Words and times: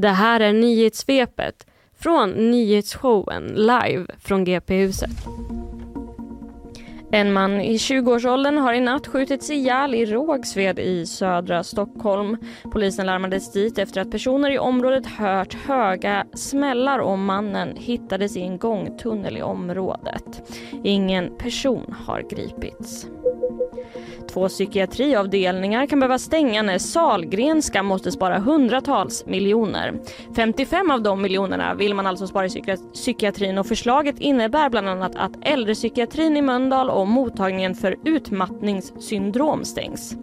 Det 0.00 0.08
här 0.08 0.40
är 0.40 0.52
nyhetssvepet 0.52 1.66
från 1.98 2.30
nyhetsshowen 2.30 3.46
live 3.46 4.06
från 4.18 4.44
GP-huset. 4.44 5.10
En 7.12 7.32
man 7.32 7.60
i 7.60 7.76
20-årsåldern 7.76 8.58
har 8.58 8.74
i 8.74 8.80
natt 8.80 9.06
skjutits 9.06 9.50
ihjäl 9.50 9.94
i 9.94 10.06
Rågsved 10.06 10.78
i 10.78 11.06
södra 11.06 11.62
Stockholm. 11.62 12.36
Polisen 12.72 13.06
larmades 13.06 13.52
dit 13.52 13.78
efter 13.78 14.00
att 14.00 14.10
personer 14.10 14.50
i 14.50 14.58
området 14.58 15.06
hört 15.06 15.54
höga 15.54 16.26
smällar 16.34 16.98
och 16.98 17.18
mannen 17.18 17.76
hittades 17.76 18.36
i 18.36 18.40
en 18.40 18.58
gångtunnel 18.58 19.36
i 19.36 19.42
området. 19.42 20.42
Ingen 20.84 21.38
person 21.38 21.94
har 22.06 22.22
gripits. 22.30 23.06
Två 24.32 24.48
psykiatriavdelningar 24.48 25.86
kan 25.86 26.00
behöva 26.00 26.18
stänga 26.18 26.62
när 26.62 26.78
Salgrenska 26.78 27.82
måste 27.82 28.12
spara 28.12 28.38
hundratals 28.38 29.26
miljoner. 29.26 29.94
55 30.36 30.90
av 30.90 31.02
de 31.02 31.22
miljonerna 31.22 31.74
vill 31.74 31.94
man 31.94 32.06
alltså 32.06 32.26
spara 32.26 32.46
i 32.46 32.76
psykiatrin 32.92 33.58
och 33.58 33.66
förslaget 33.66 34.18
innebär 34.18 34.70
bland 34.70 34.88
annat 34.88 35.16
att 35.16 35.32
äldrepsykiatrin 35.42 36.36
i 36.36 36.42
Mölndal 36.42 36.90
och 36.90 37.06
mottagningen 37.06 37.74
för 37.74 37.96
utmattningssyndrom 38.04 39.64
stängs. 39.64 40.16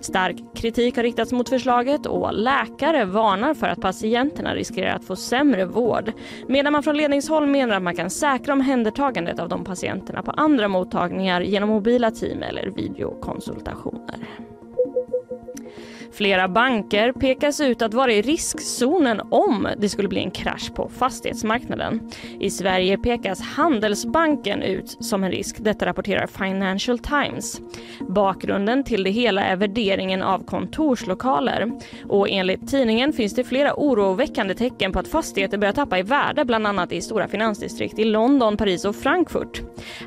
Stark 0.00 0.36
kritik 0.54 0.96
har 0.96 1.02
riktats 1.02 1.32
mot 1.32 1.48
förslaget 1.48 2.06
och 2.06 2.34
läkare 2.34 3.04
varnar 3.04 3.54
för 3.54 3.66
att 3.66 3.80
patienterna 3.80 4.54
riskerar 4.54 4.96
att 4.96 5.04
få 5.04 5.16
sämre 5.16 5.64
vård 5.64 6.12
medan 6.46 6.72
man 6.72 6.82
från 6.82 6.96
ledningshåll 6.96 7.46
menar 7.46 7.76
att 7.76 7.82
man 7.82 7.96
kan 7.96 8.10
säkra 8.10 8.52
omhändertagandet 8.52 9.38
av 9.38 9.48
de 9.48 9.64
patienterna 9.64 10.22
på 10.22 10.30
andra 10.30 10.68
mottagningar 10.68 11.40
genom 11.40 11.68
mobila 11.68 12.10
team 12.10 12.42
eller 12.42 12.66
videokonsultationer 12.66 13.47
konsultationer. 13.48 14.57
Flera 16.18 16.48
banker 16.48 17.12
pekas 17.12 17.60
ut 17.60 17.82
att 17.82 17.94
vara 17.94 18.12
i 18.12 18.22
riskzonen 18.22 19.20
om 19.30 19.68
det 19.78 19.88
skulle 19.88 20.08
bli 20.08 20.20
en 20.20 20.30
krasch 20.30 20.74
på 20.74 20.88
fastighetsmarknaden. 20.88 22.10
I 22.40 22.50
Sverige 22.50 22.98
pekas 22.98 23.40
Handelsbanken 23.40 24.62
ut 24.62 24.96
som 25.00 25.24
en 25.24 25.30
risk. 25.30 25.56
Detta 25.58 25.86
rapporterar 25.86 26.26
Financial 26.26 26.98
Times. 26.98 27.60
Bakgrunden 28.08 28.84
till 28.84 29.04
det 29.04 29.10
hela 29.10 29.42
är 29.42 29.56
värderingen 29.56 30.22
av 30.22 30.44
kontorslokaler. 30.44 31.72
Och 32.08 32.28
enligt 32.30 32.68
tidningen 32.70 33.12
finns 33.12 33.34
det 33.34 33.44
flera 33.44 33.74
oroväckande 33.76 34.54
tecken 34.54 34.92
på 34.92 34.98
att 34.98 35.08
fastigheter 35.08 35.58
börjar 35.58 35.74
tappa 35.74 35.98
i 35.98 36.02
värde, 36.02 36.44
bland 36.44 36.66
annat 36.66 36.92
i 36.92 37.00
stora 37.00 37.28
finansdistrikt 37.28 37.98
i 37.98 38.04
London, 38.04 38.56
Paris 38.56 38.84
och 38.84 38.96
Frankfurt. 38.96 39.60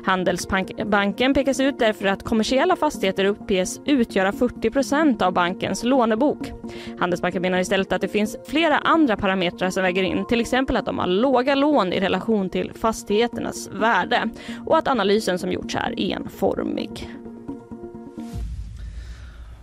Handelsbanken 0.04 1.34
pekas 1.34 1.60
ut 1.60 1.78
därför 1.78 2.06
att 2.06 2.22
kommersiella 2.22 2.76
fastigheter 2.76 3.24
uppges 3.24 3.80
utgöra 3.86 4.30
40% 4.30 5.22
av 5.22 5.32
bankens 5.32 5.84
lån 5.84 6.01
lånebok. 6.02 6.52
Handelsbanken 6.98 7.42
menar 7.42 7.58
istället 7.58 7.92
att 7.92 8.00
det 8.00 8.08
finns 8.08 8.36
flera 8.46 8.78
andra 8.78 9.16
parametrar 9.16 9.70
som 9.70 9.82
väger 9.82 10.02
in, 10.02 10.26
till 10.26 10.40
exempel 10.40 10.76
att 10.76 10.86
de 10.86 10.98
har 10.98 11.06
låga 11.06 11.54
lån 11.54 11.92
i 11.92 12.00
relation 12.00 12.50
till 12.50 12.72
fastigheternas 12.80 13.68
värde 13.72 14.28
och 14.66 14.78
att 14.78 14.88
analysen 14.88 15.38
som 15.38 15.52
gjorts 15.52 15.74
är 15.74 15.94
enformig. 16.00 17.10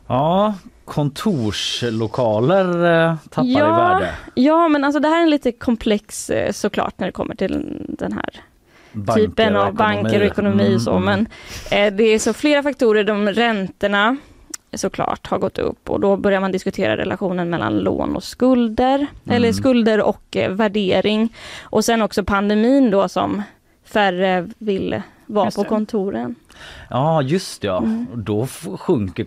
Ja, 0.08 0.54
kontorslokaler 0.86 2.86
eh, 2.86 3.16
tappar 3.30 3.48
i 3.48 3.54
Ja, 3.54 3.76
värde. 3.76 4.10
ja, 4.34 4.68
men 4.68 4.84
alltså 4.84 5.00
det 5.00 5.08
här 5.08 5.18
är 5.18 5.24
en 5.24 5.30
lite 5.30 5.52
komplex 5.52 6.30
eh, 6.30 6.52
såklart 6.52 7.00
när 7.00 7.06
det 7.08 7.12
kommer 7.12 7.36
till 7.36 7.86
den 7.90 8.14
här 8.14 8.30
Banker 8.92 9.22
typen 9.22 9.56
av 9.56 9.74
banker 9.74 10.20
och 10.20 10.26
ekonomi 10.26 10.76
och 10.76 10.82
så. 10.82 10.92
Mm, 10.92 11.08
mm. 11.08 11.26
Men 11.72 11.88
eh, 11.88 11.94
det 11.94 12.04
är 12.04 12.20
så 12.20 12.34
flera 12.34 12.64
faktorer. 12.64 13.04
De 13.04 13.30
räntorna 13.30 14.18
såklart 14.74 15.28
har 15.28 15.38
gått 15.38 15.58
upp 15.58 15.90
och 15.90 16.00
då 16.00 16.18
börjar 16.18 16.40
man 16.42 16.52
diskutera 16.52 16.98
relationen 16.98 17.50
mellan 17.50 17.78
lån 17.80 18.16
och 18.16 18.24
skulder. 18.24 19.08
Eller 19.30 19.52
skulder 19.52 20.02
och 20.02 20.36
eh, 20.38 20.52
värdering. 20.52 21.34
Och 21.62 21.86
sen 21.86 22.02
också 22.02 22.24
pandemin 22.24 22.92
då 22.92 23.10
som 23.10 23.44
färre 23.86 24.48
vill 24.58 25.02
vara 25.26 25.46
Just 25.46 25.58
på 25.58 25.64
det. 25.64 25.70
kontoren. 25.70 26.36
Ja 26.90 27.22
just 27.22 27.64
ja, 27.64 27.84
Och 28.12 28.18
då 28.20 28.48
sjunker 28.80 29.24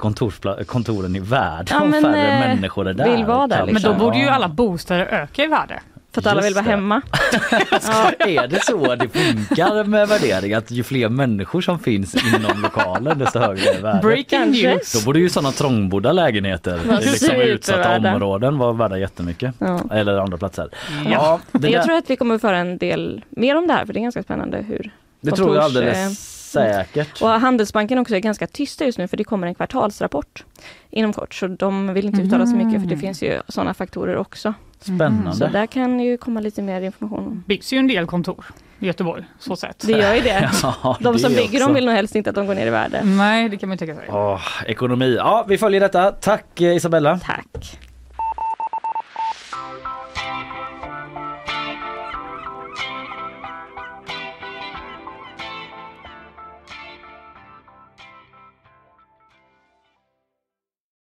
kontoren 0.65 1.17
i 1.17 1.21
värde 1.21 1.67
Ja, 1.71 1.83
om 1.83 1.91
men, 1.91 2.03
färre 2.03 2.29
eh, 2.29 2.49
människor 2.55 2.89
är 2.89 2.95
där. 2.95 3.17
vill 3.17 3.25
vara 3.25 3.47
där, 3.47 3.57
kanske. 3.57 3.73
Men 3.73 3.83
då 3.83 4.05
borde 4.05 4.19
ju 4.19 4.29
alla 4.29 4.49
bostäder 4.49 5.07
öka 5.07 5.45
i 5.45 5.47
värde. 5.47 5.81
För 6.15 6.21
att 6.21 6.27
alla 6.27 6.41
Just 6.41 6.47
vill 6.49 6.55
vara 6.55 6.65
det. 6.65 6.71
hemma. 6.71 7.03
Är 8.19 8.49
det 8.49 8.65
så 8.65 8.95
det 8.95 9.09
funkar 9.09 9.85
med 9.85 10.09
värdering? 10.09 10.55
Att 10.55 10.71
ju 10.71 10.83
fler 10.83 11.09
människor 11.09 11.61
som 11.61 11.79
finns 11.79 12.15
inom 12.35 12.63
lokalen 12.63 13.19
desto 13.19 13.39
högre 13.39 13.71
är 13.71 13.81
värdet? 13.83 14.03
Breaking 14.03 14.51
news. 14.51 14.93
Då 14.93 15.05
borde 15.07 15.19
ju 15.19 15.29
sådana 15.29 15.53
trångbodda 15.53 16.13
lägenheter 16.13 16.81
i 17.03 17.07
liksom 17.07 17.37
utsatta 17.37 17.97
områden 17.97 18.59
vara 18.59 18.73
värda 18.73 18.99
jättemycket. 18.99 19.55
Ja. 19.59 19.81
Eller 19.91 20.19
andra 20.19 20.39
platser. 20.39 20.69
Ja, 21.11 21.41
det, 21.53 21.69
Jag 21.69 21.81
där, 21.81 21.85
tror 21.87 21.97
att 21.97 22.11
vi 22.11 22.17
kommer 22.17 22.35
att 22.35 22.41
föra 22.41 22.59
en 22.59 22.79
del 22.79 23.25
mer 23.31 23.57
om 23.57 23.67
det 23.67 23.73
här 23.73 23.87
för 23.87 23.93
det 23.93 23.99
är 24.01 24.03
ganska 24.03 24.23
spännande 24.23 24.65
hur 24.69 24.91
det 25.21 25.31
tror 25.31 25.55
jag 25.57 25.65
kontors, 25.65 25.83
eh, 25.83 25.89
alldeles 25.91 26.42
säkert. 26.53 27.23
Och 27.23 27.29
Handelsbanken 27.29 27.99
också 27.99 28.17
är 28.17 28.21
ganska 28.21 28.47
tysta 28.47 28.85
just 28.85 28.99
nu 28.99 29.09
för 29.09 29.17
det 29.17 29.25
kommer 29.25 29.47
en 29.47 29.55
kvartalsrapport 29.55 30.45
inom 30.91 31.13
kort 31.13 31.35
så 31.35 31.47
de 31.47 31.95
vill 31.95 32.07
inte 32.07 32.23
uttala 32.23 32.47
så 32.47 32.57
mycket 32.57 32.81
för 32.83 32.89
det 32.89 32.97
finns 32.97 33.23
ju 33.23 33.41
sådana 33.49 33.75
faktorer 33.75 34.17
också. 34.17 34.55
Så 34.81 34.95
Spännande. 34.97 35.49
där 35.53 35.67
kan 35.67 36.01
ju 36.01 36.17
komma 36.17 36.41
lite 36.41 36.63
mer 36.63 36.81
information. 36.81 37.19
om. 37.27 37.45
byggs 37.47 37.73
ju 37.73 37.79
en 37.79 37.89
del 37.89 38.07
kontor 38.07 38.45
i 38.79 38.87
Göteborg, 38.87 39.25
så 39.39 39.57
sett. 39.57 39.79
Det 39.87 39.93
gör 39.93 40.15
ju 40.15 40.21
det. 40.21 40.51
Ja, 40.63 40.97
De 41.01 41.13
det 41.13 41.19
som 41.19 41.31
bygger 41.33 41.45
också. 41.49 41.59
dem 41.59 41.75
vill 41.75 41.85
nog 41.85 41.95
helst 41.95 42.15
inte 42.15 42.31
att 42.31 42.37
de 42.37 42.47
går 42.47 42.55
ner 42.55 42.67
i 42.67 42.71
värde. 42.71 43.01
Nej, 43.05 43.49
det 43.49 43.57
kan 43.57 43.69
man 43.69 43.75
ju 43.75 43.87
tänka 43.87 43.95
sig. 44.01 44.09
Åh, 44.11 44.41
ekonomi. 44.67 45.15
Ja, 45.19 45.45
vi 45.49 45.59
följer 45.59 45.81
detta. 45.81 46.11
Tack 46.11 46.61
eh, 46.61 46.77
Isabella. 46.77 47.19
Tack. 47.19 47.79